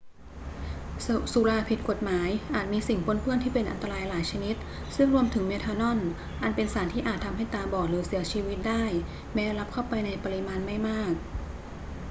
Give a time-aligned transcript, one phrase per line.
[1.31, 4.55] สุราผิดกฎหมายอาจมีสิ่งปนเปื้อนที่เป็นอันตรายหลายชนิด
[4.95, 5.99] ซึ่งรวมถึงเมทานอล
[6.41, 8.83] อันเป็นสารที่อาจทำให้ตาบอดหรือเสียชีวิตได้
[9.33, 11.11] แม้รับเข้าไปในปริมาณไม่มาก